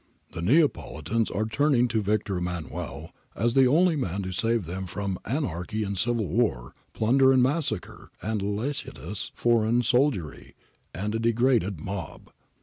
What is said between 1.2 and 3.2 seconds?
are turning to Victor Emmanuel